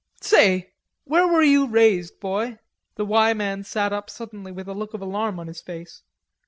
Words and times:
"Say... 0.19 0.71
where 1.03 1.27
were 1.27 1.43
you 1.43 1.67
raised, 1.67 2.19
boy?" 2.19 2.57
The 2.95 3.05
"Y" 3.05 3.35
man 3.35 3.63
sat 3.63 3.93
up 3.93 4.09
suddenly 4.09 4.51
with 4.51 4.67
a 4.67 4.73
look 4.73 4.95
of 4.95 5.01
alarm 5.03 5.39
on 5.39 5.45
his 5.45 5.61
face. 5.61 6.01